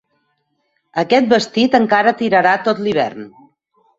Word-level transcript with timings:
Aquest 1.01 1.29
vestit 1.33 1.77
encara 1.79 2.15
tirarà 2.21 2.53
tot 2.69 2.83
l'hivern. 2.87 3.31